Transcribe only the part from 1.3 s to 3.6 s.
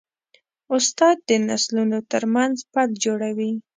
نسلونو ترمنځ پل جوړوي.